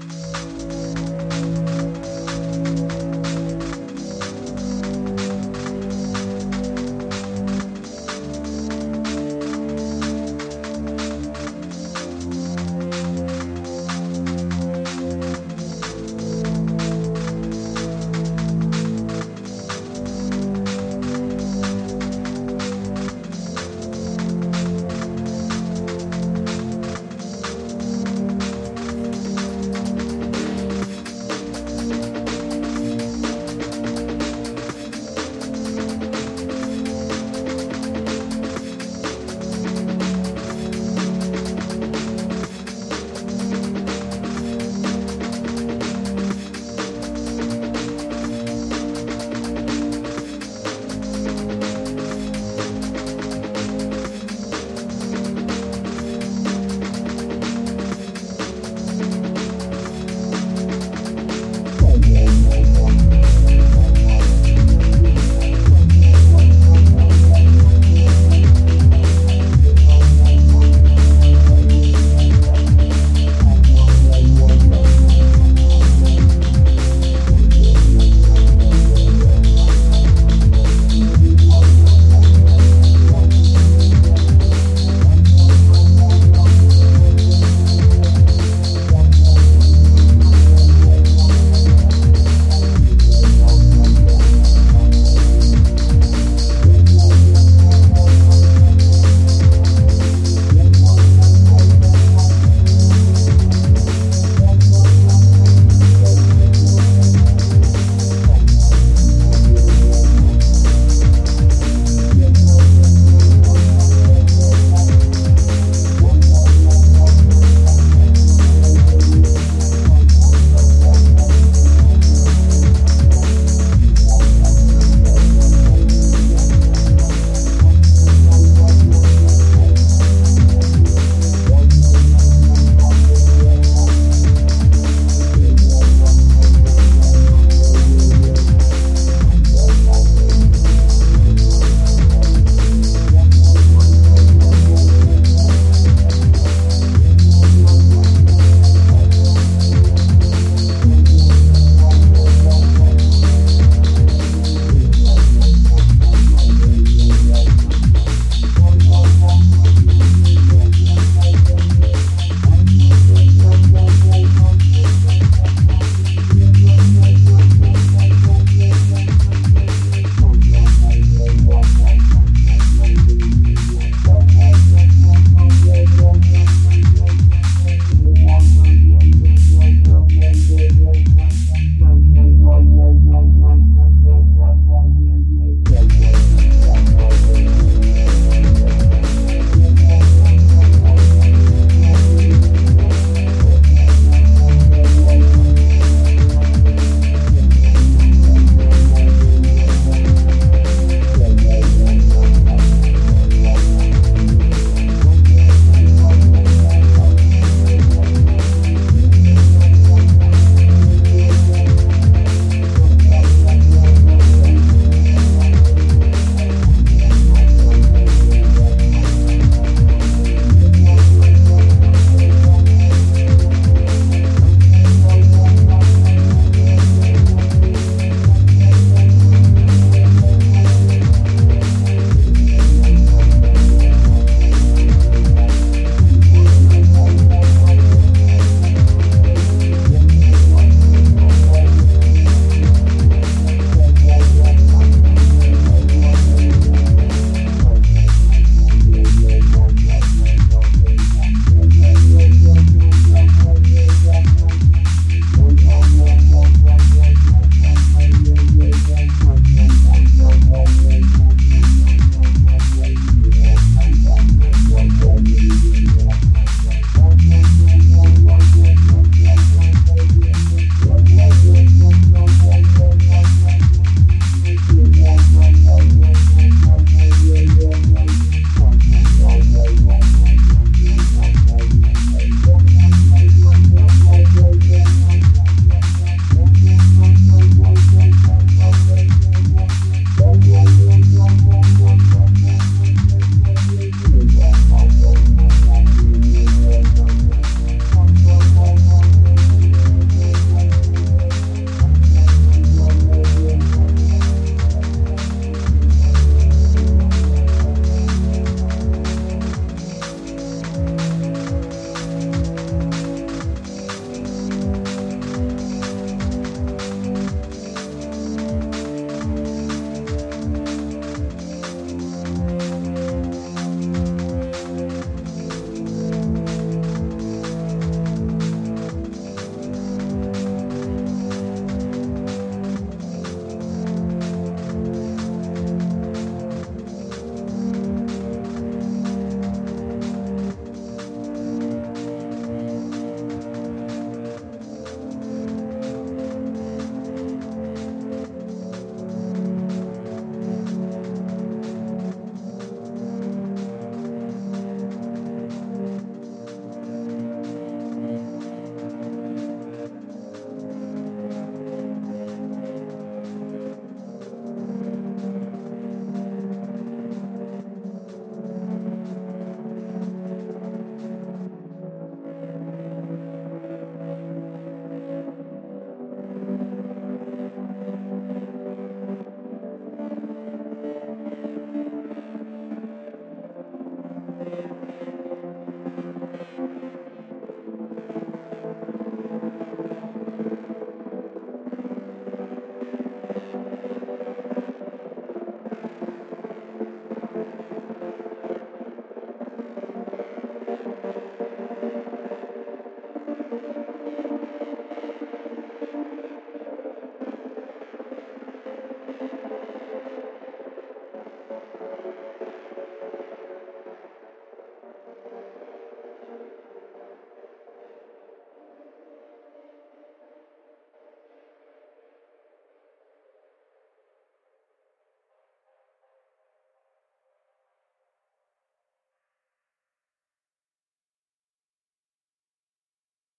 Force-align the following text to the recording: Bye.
Bye. 0.00 0.31